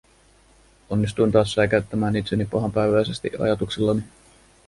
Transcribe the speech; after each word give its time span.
Onnistuin 0.89 1.31
taas 1.31 1.53
säikäyttämään 1.53 2.15
itseni 2.15 2.45
pahanpäiväisesti 2.45 3.31
ajatuksillani. 3.39 4.03